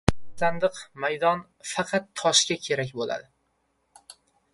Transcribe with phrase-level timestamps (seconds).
[0.09, 4.17] •Tashlandiq maydon faqat toshga kerak bo‘ladi.